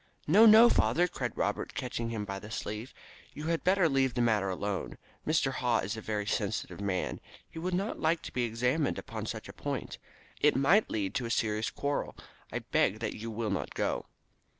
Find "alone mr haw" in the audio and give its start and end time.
4.49-5.77